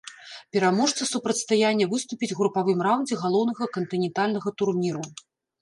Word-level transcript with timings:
Пераможца 0.55 1.07
супрацьстаяння 1.09 1.87
выступіць 1.93 2.31
у 2.37 2.37
групавым 2.41 2.79
раўндзе 2.87 3.21
галоўнага 3.25 3.71
кантынентальнага 3.77 4.49
турніру. 4.61 5.03